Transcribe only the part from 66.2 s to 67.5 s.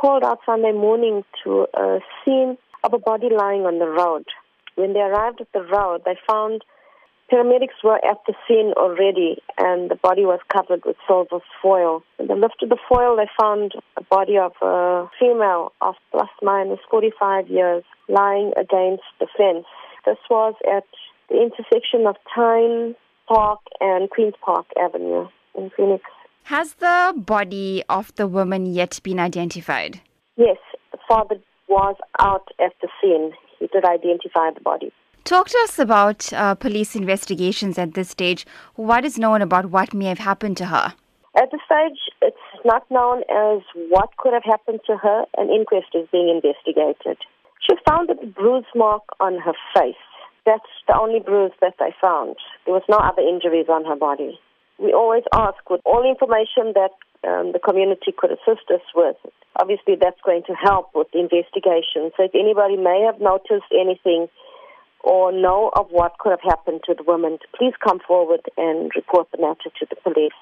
have happened to the woman,